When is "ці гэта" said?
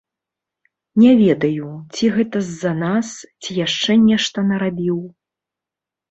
1.97-2.41